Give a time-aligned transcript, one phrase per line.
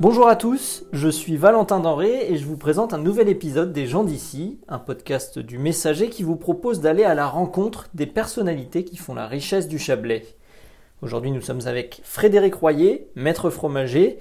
[0.00, 3.88] Bonjour à tous, je suis Valentin Denré et je vous présente un nouvel épisode des
[3.88, 8.84] gens d'ici, un podcast du Messager qui vous propose d'aller à la rencontre des personnalités
[8.84, 10.24] qui font la richesse du Chablais.
[11.02, 14.20] Aujourd'hui, nous sommes avec Frédéric Royer, maître fromager.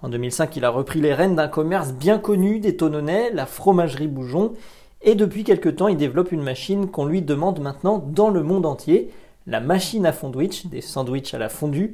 [0.00, 4.08] En 2005, il a repris les rênes d'un commerce bien connu des Tononnais, la fromagerie
[4.08, 4.54] Boujon,
[5.02, 8.64] et depuis quelque temps, il développe une machine qu'on lui demande maintenant dans le monde
[8.64, 9.10] entier,
[9.46, 11.92] la machine à fondwich, des sandwichs à la fondue.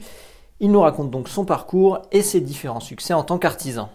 [0.64, 3.91] Il nous raconte donc son parcours et ses différents succès en tant qu'artisan.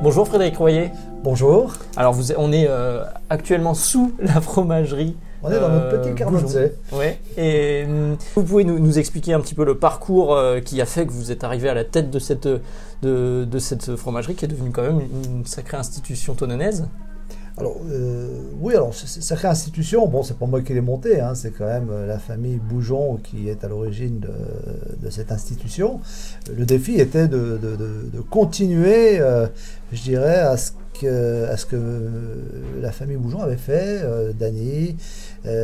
[0.00, 0.90] Bonjour Frédéric Royer.
[1.22, 1.74] Bonjour.
[1.98, 5.18] Alors vous, on est euh, actuellement sous la fromagerie.
[5.42, 6.58] On est dans notre petit carnotze.
[6.92, 7.20] Ouais.
[7.36, 11.04] Et hum, vous pouvez nous, expliquer un petit peu le parcours euh, qui a fait
[11.04, 14.48] que vous êtes arrivé à la tête de cette, de, de cette fromagerie qui est
[14.48, 16.88] devenue quand même une, sacrée institution tononnaise
[17.58, 21.52] alors, euh, oui, alors, sacrée institution, bon, c'est pas moi qui l'ai montée, hein, c'est
[21.52, 26.00] quand même euh, la famille Boujon qui est à l'origine de, cette institution.
[26.54, 27.58] Le défi était de,
[28.28, 29.46] continuer, euh,
[29.90, 32.10] je dirais, à ce que, à ce que
[32.78, 34.02] la famille Boujon avait fait,
[34.34, 34.96] Dany,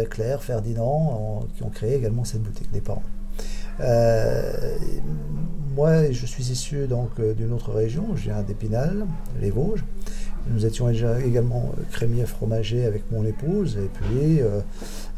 [0.08, 3.02] Claire, Ferdinand, qui ont créé également cette boutique, des parents.
[5.76, 9.06] moi, je suis issu donc d'une autre région, je viens d'Épinal,
[9.42, 9.84] les Vosges.
[10.50, 13.78] Nous étions déjà également euh, crémiers fromagers avec mon épouse.
[13.78, 14.60] Et puis, euh,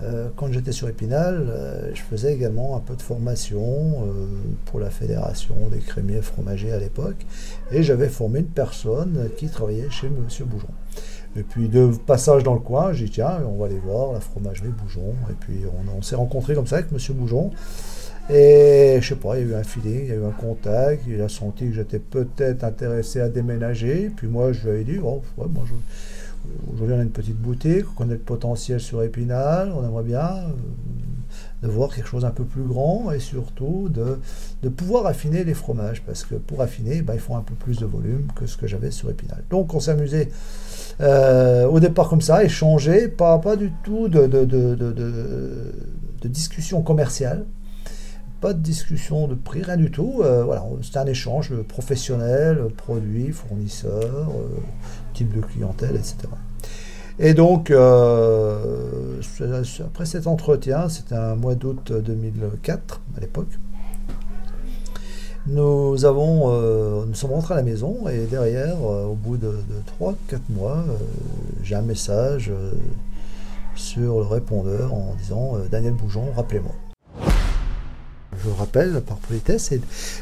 [0.02, 1.52] euh, quand j'étais sur Épinal,
[1.94, 4.06] je faisais également un peu de formation
[4.66, 7.26] pour la fédération des crémiers fromagers à l'époque.
[7.70, 10.46] Et j'avais formé une personne qui travaillait chez M.
[10.46, 10.68] Boujon.
[11.36, 14.20] Et puis de passage dans le coin, j'ai dit tiens, on va aller voir la
[14.20, 15.14] fromagerie Boujon.
[15.30, 16.98] Et puis on, on s'est rencontrés comme ça avec M.
[17.14, 17.50] Boujon.
[18.30, 20.30] Et je sais pas, il y a eu un feeling, il y a eu un
[20.30, 24.10] contact, il a senti que j'étais peut-être intéressé à déménager.
[24.16, 25.48] Puis moi, je lui ai dit, oh, moi,
[26.72, 30.26] aujourd'hui, on a une petite boutique, on connaît le potentiel sur Épinal, on aimerait bien
[30.26, 30.52] euh,
[31.62, 34.18] de voir quelque chose un peu plus grand et surtout de,
[34.62, 37.78] de pouvoir affiner les fromages, parce que pour affiner, ben, il faut un peu plus
[37.78, 39.42] de volume que ce que j'avais sur Épinal.
[39.50, 40.30] Donc on amusé
[41.02, 46.80] euh, au départ comme ça, échanger, pas, pas du tout de, de, de, de discussion
[46.80, 47.44] commerciale
[48.44, 50.20] pas de discussion de prix, rien du tout.
[50.20, 54.60] Euh, voilà, c'était un échange professionnel, produit, fournisseur, euh,
[55.14, 56.18] type de clientèle, etc.
[57.18, 59.18] Et donc, euh,
[59.82, 63.58] après cet entretien, c'était un mois d'août 2004 à l'époque,
[65.46, 66.52] nous, avons,
[67.06, 70.84] nous sommes rentrés à la maison et derrière, au bout de, de 3-4 mois,
[71.62, 72.52] j'ai un message
[73.74, 76.74] sur le répondeur en disant Daniel Boujon, rappelez-moi
[78.44, 79.72] je rappelle, par politesse.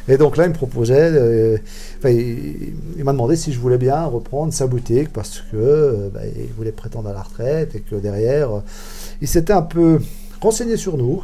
[0.09, 1.59] Et, donc là, il me proposait, euh,
[2.05, 6.53] il, m'a demandé si je voulais bien reprendre sa boutique parce que euh, bah, il
[6.57, 8.61] voulait prétendre à la retraite et que derrière, euh,
[9.21, 10.01] il s'était un peu
[10.41, 11.23] renseigné sur nous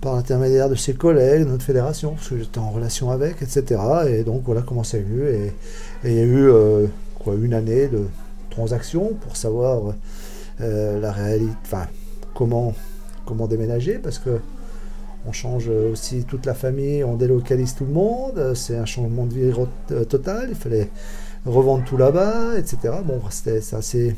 [0.00, 3.80] par l'intermédiaire de ses collègues, de notre fédération, parce que j'étais en relation avec, etc.
[4.08, 5.28] Et donc voilà comment ça a eu.
[5.28, 5.52] Et,
[6.04, 6.50] il y a eu
[7.18, 8.06] quoi, une année de
[8.48, 9.92] transactions pour savoir
[10.58, 11.86] la réalité, enfin
[12.32, 12.72] comment,
[13.26, 14.40] comment déménager, parce que
[15.26, 18.52] on change aussi toute la famille, on délocalise tout le monde.
[18.54, 19.52] C'est un changement de vie
[19.92, 20.48] euh, total.
[20.50, 20.88] Il fallait
[21.44, 22.94] revendre tout là-bas, etc.
[23.04, 24.16] Bon, c'était assez.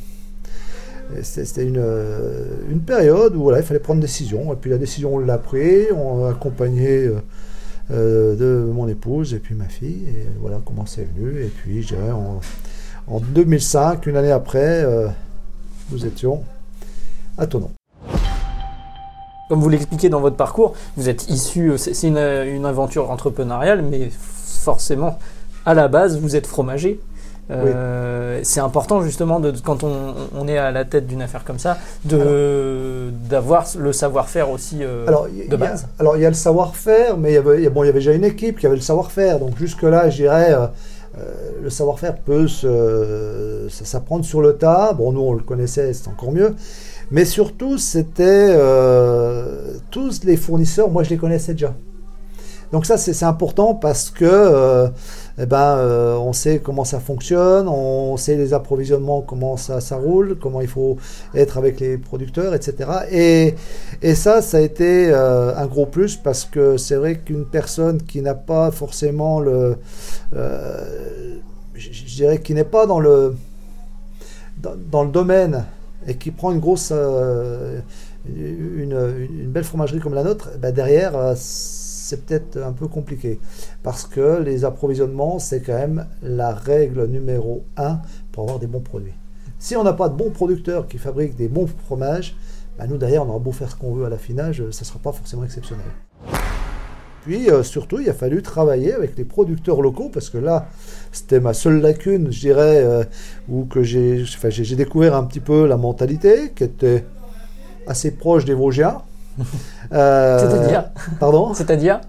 [1.21, 4.53] C'était une, euh, une, période où il fallait prendre une décision.
[4.53, 5.87] Et puis la décision, on l'a prise.
[5.93, 7.11] On a accompagné
[7.91, 10.05] euh, de mon épouse et puis ma fille.
[10.07, 11.41] Et voilà comment c'est venu.
[11.41, 12.39] Et puis, je dirais, en,
[13.07, 14.85] en 2005, une année après,
[15.91, 16.43] nous étions
[17.37, 17.69] à Tonon.
[19.53, 24.09] Comme vous l'expliquez dans votre parcours, vous êtes issu, euh, c'est une, aventure entrepreneuriale, mais
[24.09, 25.19] forcément,
[25.63, 26.99] à la base, vous êtes fromager.
[27.51, 31.77] Euh, c'est important justement de, quand on, est à la tête d'une affaire comme ça,
[32.03, 35.87] d'avoir le savoir-faire aussi euh, alors, de base.
[35.99, 38.13] alors il y a le savoir-faire, mais il y, avait, bon, il y avait déjà
[38.13, 39.37] une équipe qui avait le savoir-faire.
[39.37, 40.57] Donc jusque-là, je dirais,
[41.61, 42.47] le savoir-faire peut
[43.69, 44.93] s'apprendre sur le tas.
[44.93, 46.55] Bon, nous on le connaissait, c'est encore mieux.
[47.11, 51.73] Mais surtout, c'était euh, tous les fournisseurs, moi je les connaissais déjà.
[52.71, 54.87] Donc ça, c'est important parce que euh,
[55.37, 60.39] eh ben, euh, on sait comment ça fonctionne, on sait les approvisionnements, comment ça, roule,
[60.41, 60.97] comment il faut
[61.35, 62.89] être avec les producteurs, etc.
[63.11, 63.53] Et,
[64.01, 68.23] et ça, ça a été un gros plus parce que c'est vrai qu'une personne qui
[68.23, 69.77] n'a pas forcément le...
[71.75, 73.35] je dirais qui n'est pas dans le,
[74.57, 75.63] dans le domaine
[76.07, 77.79] et qui prend une grosse, euh,
[78.27, 83.39] une, belle fromagerie comme la nôtre, bah, derrière, euh, c'est peut-être un peu compliqué.
[83.81, 87.99] Parce que les approvisionnements, c'est quand même la règle numéro un
[88.31, 89.13] pour avoir des bons produits.
[89.59, 92.35] Si on n'a pas de bons producteurs qui fabriquent des bons fromages,
[92.77, 94.99] bah, nous derrière, on aura beau faire ce qu'on veut à l'affinage, ça ne sera
[94.99, 95.85] pas forcément exceptionnel.
[97.25, 100.67] Puis surtout, il a fallu travailler avec les producteurs locaux parce que là,
[101.11, 103.07] c'était ma seule lacune, je dirais,
[103.49, 107.05] où que j'ai, j'ai découvert un petit peu la mentalité qui était
[107.87, 109.01] assez proche des Vosgiens.
[109.89, 110.91] C'est-à-dire?
[111.19, 111.53] Pardon?
[111.53, 112.01] C'est-à-dire?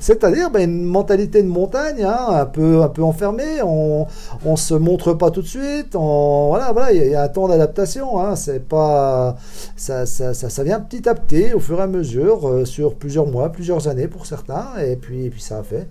[0.00, 4.06] C'est-à-dire ben, une mentalité de montagne, hein, un, peu, un peu enfermée, on
[4.44, 7.48] ne se montre pas tout de suite, on, voilà, voilà, il y, a un temps
[7.48, 9.36] d'adaptation, hein, c'est pas,
[9.76, 13.26] ça, ça, ça, vient petit à petit, au fur et à mesure, euh, sur plusieurs
[13.26, 15.88] mois, plusieurs années pour certains, et puis, et puis ça a fait.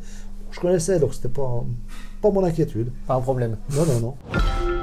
[0.51, 1.63] Je connaissais, donc c'était pas,
[2.21, 2.91] pas mon inquiétude.
[3.07, 3.57] Pas un problème.
[3.75, 4.74] Non, non, non.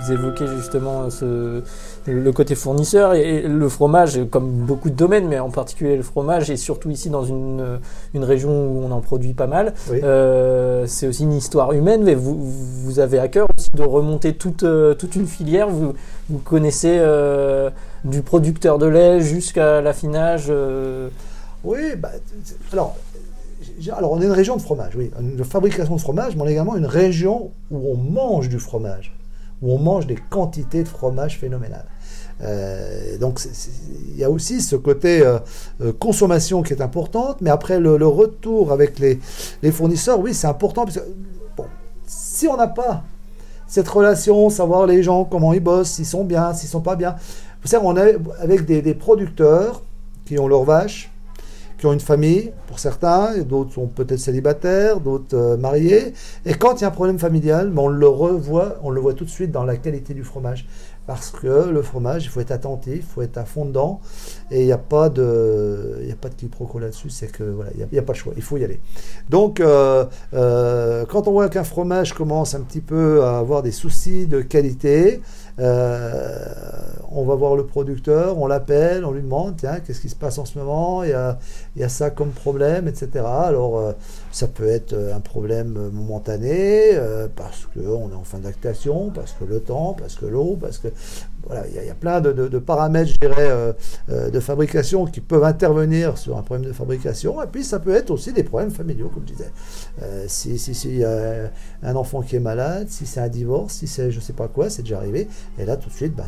[0.00, 1.62] Vous évoquez justement ce,
[2.06, 6.50] le côté fournisseur et, le fromage, comme beaucoup de domaines, mais en particulier le fromage,
[6.50, 7.78] et surtout ici dans une,
[8.14, 9.74] une région où on en produit pas mal.
[9.90, 14.34] Euh, c'est aussi une histoire humaine, mais vous, vous, avez à cœur aussi de remonter
[14.34, 15.68] toute, euh, toute une filière.
[15.68, 15.94] Vous,
[16.28, 17.70] vous connaissez euh,
[18.04, 20.52] du producteur de lait jusqu'à l'affinage.
[21.64, 22.10] Oui, bah,
[22.72, 22.96] alors
[23.96, 26.52] alors, on est une région de fromage, oui, une fabrication de fromage, mais on est
[26.52, 29.12] également une région où on mange du fromage
[29.62, 31.86] où on mange des quantités de fromage phénoménales.
[32.42, 33.40] Euh, donc
[34.10, 35.38] il y a aussi ce côté euh,
[35.80, 39.18] euh, consommation qui est importante, mais après le, retour avec les,
[39.72, 41.04] fournisseurs, oui c'est important parce que
[42.06, 43.04] si on n'a pas
[43.66, 47.16] cette relation, savoir les gens comment ils bossent, s'ils sont bien, s'ils sont pas bien,
[47.62, 49.82] vous savez, on est avec des producteurs
[50.26, 51.10] qui ont leurs vaches,
[51.78, 56.14] qui ont une famille, pour certains, d'autres sont peut-être célibataires, d'autres euh, mariés.
[56.46, 59.12] Et quand il y a un problème familial, ben, on le revoit, on le voit
[59.12, 60.66] tout de suite dans la qualité du fromage.
[61.06, 64.00] Parce que le fromage, il faut être attentif, il faut être à fond dedans,
[64.50, 67.10] et il n'y a pas de, pas de quiproquo là-dessus.
[67.10, 68.80] C'est que voilà, il n'y a, pas de choix, il faut y aller.
[69.28, 70.04] Donc, euh,
[70.34, 74.40] euh, quand on voit qu'un fromage commence un petit peu à avoir des soucis de
[74.40, 75.20] qualité,
[75.58, 76.44] euh,
[77.10, 80.38] on va voir le producteur, on l'appelle, on lui demande, tiens, qu'est-ce qui se passe
[80.38, 81.10] en ce moment il
[81.76, 83.24] y, a, ça comme problème, etc.
[83.24, 83.94] Alors,
[84.32, 86.98] ça peut être un problème momentané,
[87.36, 90.88] parce qu'on est en fin d'actation, parce que le temps, parce que l'eau, parce que
[91.46, 93.72] voilà, il y, a plein de, paramètres, je dirais, euh,
[94.10, 97.40] euh, de fabrication qui peuvent intervenir sur un problème de fabrication.
[97.40, 99.52] Et puis, ça peut être aussi des problèmes familiaux, comme je disais.
[100.02, 101.50] Euh, si, si, si y a
[101.84, 104.70] un enfant qui est malade, si c'est un divorce, si c'est je sais pas quoi,
[104.70, 105.28] c'est déjà arrivé.
[105.58, 106.24] Et là, tout de suite, bah,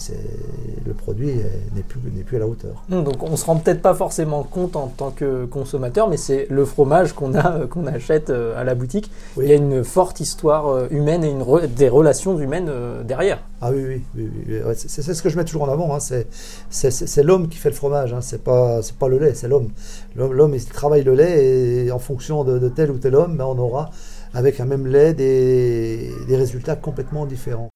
[0.87, 1.33] le produit
[1.75, 2.85] n'est plus, plus à la hauteur.
[2.93, 6.47] Hum, donc, on se rend peut-être pas forcément compte en tant que consommateur, mais c'est
[6.49, 9.11] le fromage qu'on a, qu'on achète à la boutique.
[9.37, 11.45] Il y a une forte histoire humaine et une
[11.75, 12.71] des relations humaines
[13.05, 13.43] derrière.
[13.61, 15.95] Ah oui, oui, oui, c'est ce que je mets toujours en avant.
[15.95, 15.99] Hein.
[16.71, 18.21] C'est l'homme qui fait le fromage, hein.
[18.21, 19.71] c'est pas, le lait, c'est l'homme.
[20.17, 23.59] L'homme, il travaille le lait et en fonction de, tel ou tel homme, ben, on
[23.59, 23.91] aura
[24.35, 27.71] avec un même lait des résultats complètement différents.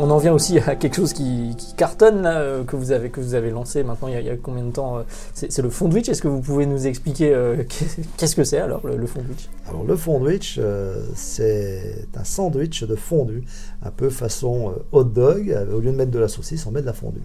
[0.00, 4.06] On en vient aussi à quelque chose qui, cartonne euh, que vous avez lancé maintenant
[4.06, 5.02] il y a, combien de temps euh,
[5.34, 6.08] C'est le fondwich.
[6.08, 7.64] Est-ce que vous pouvez nous expliquer euh,
[8.16, 10.60] qu'est-ce que c'est alors le, fondwich Alors le fondwich,
[11.14, 13.42] c'est un sandwich de fondu,
[13.82, 15.56] un peu façon hot dog.
[15.72, 17.22] Au lieu de mettre de la saucisse, on met de la fondue.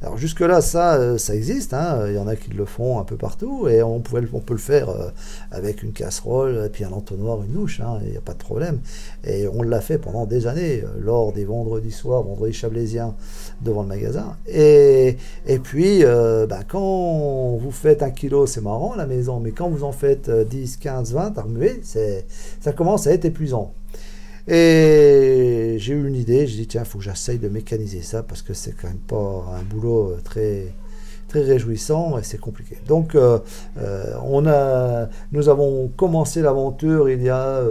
[0.00, 1.74] Alors jusque-là, ça, euh, ça existe.
[1.74, 2.04] Hein.
[2.06, 4.54] Il y en a qui le font un peu partout et on, pouvait, on peut
[4.54, 5.10] le faire euh,
[5.50, 7.80] avec une casserole, puis un entonnoir, une louche.
[7.80, 7.98] Hein.
[8.04, 8.78] Il n'y a pas de problème.
[9.24, 13.16] Et on l'a fait pendant des années, euh, lors des vendredis soirs, vendredis chablaisiens,
[13.60, 14.36] devant le magasin.
[14.46, 15.16] Et,
[15.46, 19.68] et puis, ben, quand vous faites un kilo, c'est marrant à la maison, mais quand
[19.68, 23.72] vous en faites 10, 15, 20 à remuer, ça commence à être épuisant.
[24.48, 28.22] Et j'ai eu une idée, j'ai dit tiens, il faut que j'essaye de mécaniser ça
[28.22, 30.72] parce que c'est quand même pas un boulot euh, très
[31.28, 32.78] très réjouissant et c'est compliqué.
[32.86, 33.38] Donc euh,
[33.76, 37.62] euh, on a, nous avons commencé l'aventure il y a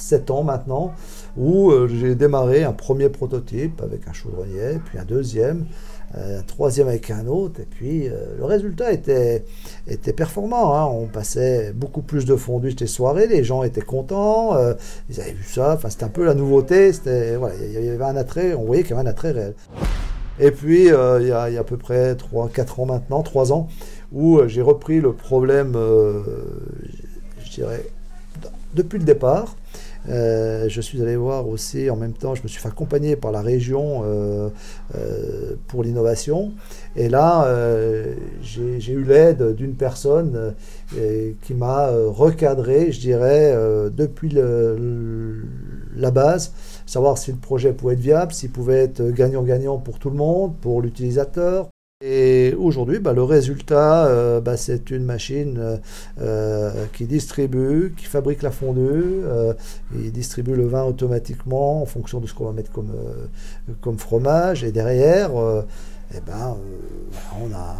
[0.00, 0.92] 7 ans maintenant
[1.36, 5.66] où j'ai démarré un premier prototype avec un chaudronnier, puis un deuxième,
[6.14, 9.44] un troisième avec un autre, et puis le résultat était,
[9.86, 10.74] était performant.
[10.74, 10.86] Hein.
[10.86, 14.74] On passait beaucoup plus de fondu les soirées, les gens étaient contents, euh,
[15.08, 18.04] ils avaient vu ça, enfin, c'était un peu la nouveauté, c'était, voilà, il y avait
[18.04, 19.54] un attrait, on voyait qu'il y avait un attrait réel.
[20.38, 23.68] Et puis, euh, il, y a, à peu près 3-4 ans maintenant, 3 ans,
[24.12, 25.76] où euh, j'ai repris le problème,
[27.44, 27.84] je dirais,
[28.74, 29.56] depuis le départ.
[30.08, 33.32] Euh, je suis allé voir aussi, en même temps, je me suis fait accompagner par
[33.32, 34.48] la région euh,
[34.94, 36.52] euh, pour l'innovation.
[36.96, 37.48] Et là,
[38.42, 40.54] j'ai eu l'aide d'une personne
[41.42, 43.54] qui m'a recadré, je dirais,
[43.94, 44.36] depuis
[45.96, 46.52] la base,
[46.86, 50.54] savoir si le projet pouvait être viable, s'il pouvait être gagnant-gagnant pour tout le monde,
[50.60, 51.68] pour l'utilisateur,
[52.02, 55.76] et aujourd'hui, bah, le résultat, euh, bah, c'est une machine euh,
[56.22, 59.20] euh, qui distribue, qui fabrique la fondue,
[59.94, 62.94] il distribue le vin automatiquement en fonction de ce qu'on va mettre comme,
[63.82, 64.64] comme fromage.
[64.64, 65.30] Et derrière,
[66.14, 66.56] eh ben,
[67.38, 67.76] on, a,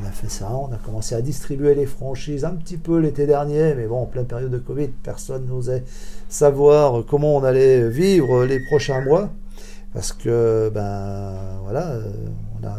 [0.00, 3.26] on a fait ça, on a commencé à distribuer les franchises un petit peu l'été
[3.26, 5.82] dernier, mais bon, en pleine période de Covid, personne n'osait
[6.28, 9.30] savoir comment on allait vivre les prochains mois,
[9.92, 11.98] parce que, ben, voilà,
[12.62, 12.78] on a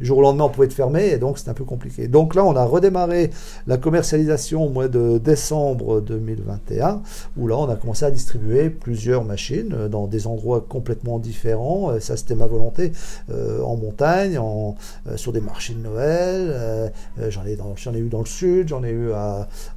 [0.00, 2.08] jour au lendemain, on pouvait être fermé, et donc c'est un peu compliqué.
[2.08, 3.30] Donc là, on a redémarré
[3.66, 7.02] la commercialisation au mois de décembre 2021,
[7.36, 11.90] où là, on a commencé à distribuer plusieurs machines euh, dans des endroits complètement différents.
[11.90, 12.92] Euh, ça, c'était ma volonté,
[13.30, 14.76] euh, en montagne, en,
[15.16, 16.92] sur des marchés de Noël.
[17.28, 19.10] j'en ai, ai eu dans le sud, j'en ai eu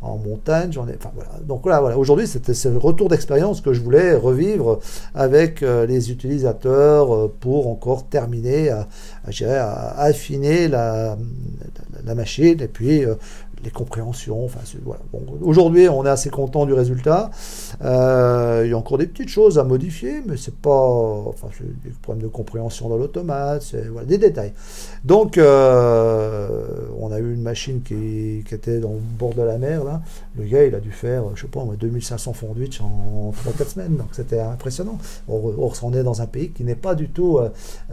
[0.02, 0.96] en montagne, j'en ai.
[0.96, 1.32] Enfin voilà.
[1.44, 1.98] Donc là, voilà.
[1.98, 4.80] Aujourd'hui, c'était ce retour d'expérience que je voulais revivre
[5.14, 8.88] avec les utilisateurs pour encore terminer à,
[9.26, 11.18] à, à affiner la,
[12.16, 13.16] machine et puis euh,
[13.64, 14.46] les compréhensions.
[14.46, 15.02] Enfin, voilà.
[15.12, 17.32] bon, Aujourd'hui, on est assez content du résultat.
[17.84, 21.24] Euh, il y a encore des petites choses à modifier, mais c'est pas.
[21.84, 24.54] Des problèmes de compréhension dans l'automate, c'est voilà, des détails.
[25.04, 29.84] Donc, euh, on a eu une machine qui, était dans le bord de la mer.
[29.84, 30.02] Là.
[30.38, 33.98] Le gars, il a dû faire, je sais pas, 2500 sandwichs en 3-4 semaines.
[33.98, 34.98] Donc, c'était impressionnant.
[35.28, 37.40] On, on, est dans un pays qui n'est pas du tout,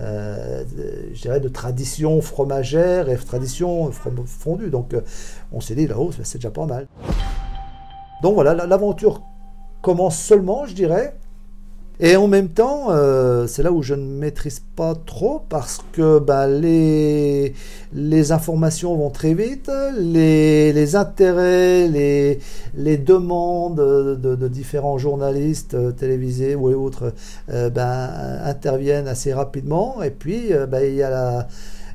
[0.01, 0.65] euh,
[1.13, 4.71] je dirais, de tradition fromagère et tradition fondue.
[4.71, 4.95] Donc,
[5.53, 6.89] on on s'est dit là-haut, c'est déjà pas mal.
[8.23, 9.21] Donc voilà, l'aventure
[9.83, 11.15] commence seulement, je dirais.
[12.03, 16.19] Et en même temps, euh, c'est là où je ne maîtrise pas trop parce que
[16.19, 17.53] ben, les,
[17.93, 22.39] les informations vont très vite, les, intérêts, les,
[22.75, 27.13] les demandes de, différents journalistes euh, télévisés ou autres
[27.51, 28.09] euh, ben,
[28.45, 30.03] interviennent assez rapidement.
[30.03, 31.49] Et puis, ben, il y a la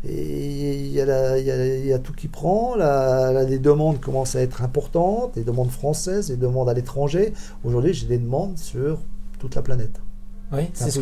[0.08, 6.30] il y, a tout qui prend, les demandes commencent à être importantes, les demandes françaises,
[6.30, 7.34] les demandes à l'étranger.
[7.64, 9.00] Aujourd'hui, j'ai des demandes sur
[9.40, 10.00] toute la planète.
[10.52, 11.00] Oui, c'est ce,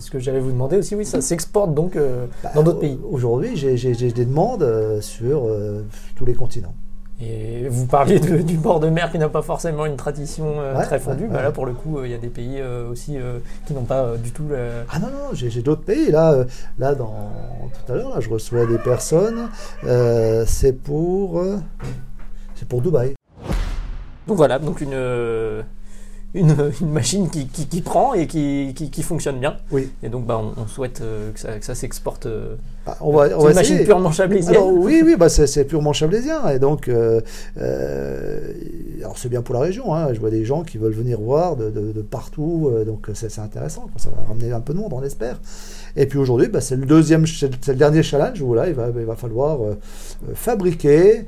[0.00, 0.94] ce, que j'allais vous demander aussi.
[0.94, 2.98] Oui, ça s'exporte donc euh, bah, dans d'autres pays.
[3.10, 5.82] Aujourd'hui, j'ai des demandes euh, sur euh,
[6.16, 6.74] tous les continents.
[7.20, 11.00] Et vous parliez du bord de mer qui n'a pas forcément une tradition euh, très
[11.00, 11.26] fondue.
[11.26, 13.16] Bah là, pour le coup, euh, il y a des pays euh, aussi
[13.66, 14.48] qui n'ont pas du tout.
[14.88, 16.10] Ah non, non, j'ai d'autres pays.
[16.10, 16.44] Là,
[16.78, 17.32] là dans,
[17.72, 19.48] tout à l'heure, je reçois des personnes.
[20.46, 21.42] c'est pour,
[22.54, 23.14] c'est pour Dubaï.
[24.28, 25.64] Donc voilà, donc une
[26.34, 29.56] une, machine qui, qui, prend et qui, qui, fonctionne bien.
[29.70, 29.88] Oui.
[30.02, 32.26] Et donc, bah, on, souhaite euh, que ça, ça s'exporte.
[32.26, 32.54] Euh,
[32.84, 34.60] bah, on va, on une machine purement chablaisienne.
[34.62, 36.46] oui, oui, bah, c'est purement chablaisien.
[36.50, 37.22] Et donc, euh,
[38.98, 39.94] alors c'est bien pour la région.
[39.94, 40.12] Hein.
[40.12, 42.70] Je vois des gens qui veulent venir voir de, de, partout.
[42.86, 43.88] donc, c'est intéressant.
[43.96, 45.40] Ça va ramener un peu de monde, on espère.
[45.96, 48.88] Et puis aujourd'hui, bah, c'est le deuxième, c'est le dernier challenge où là, il va,
[48.94, 49.60] il va falloir
[50.34, 51.24] fabriquer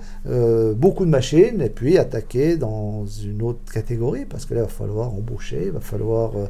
[0.76, 4.69] beaucoup de machines et puis attaquer dans une autre catégorie parce que là, il va
[4.69, 6.47] falloir falloir embaucher, il va falloir euh,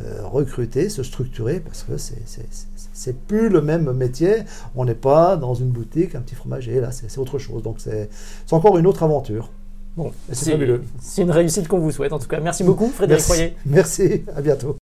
[0.00, 4.42] euh, recruter, se structurer, parce que c'est plus le même métier.
[4.74, 7.62] On n'est pas dans une boutique, un petit fromager, là, c'est autre chose.
[7.62, 8.08] Donc c'est
[8.50, 9.50] encore une autre aventure.
[9.96, 10.82] Bon, c'est fabuleux.
[11.00, 12.40] C'est une réussite qu'on vous souhaite en tout cas.
[12.40, 13.56] Merci beaucoup, Frédéric Royer.
[13.64, 14.76] Merci, à bientôt.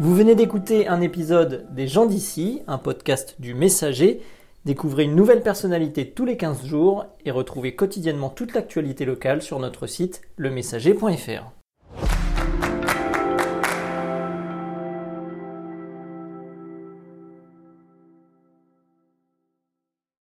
[0.00, 4.20] Vous venez d'écouter un épisode des gens d'ici, un podcast du Messager.
[4.68, 9.60] Découvrez une nouvelle personnalité tous les 15 jours et retrouvez quotidiennement toute l'actualité locale sur
[9.60, 11.57] notre site lemessager.fr.